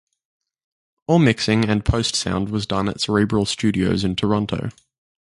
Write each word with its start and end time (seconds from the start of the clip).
All 1.05 1.19
mixing 1.19 1.65
and 1.69 1.85
post 1.85 2.15
sound 2.15 2.49
was 2.49 2.65
done 2.65 2.89
at 2.89 2.99
Cerebral 3.01 3.45
Studios 3.45 4.03
in 4.03 4.15
Toronto. 4.15 4.69